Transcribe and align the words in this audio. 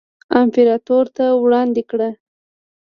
امپراتور 0.41 1.05
ته 1.15 1.25
وړاندې 1.43 1.81
کړه. 1.89 2.09